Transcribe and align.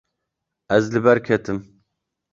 Ez 0.75 0.85
li 0.93 0.99
ber 1.05 1.19
ketim. 1.27 1.59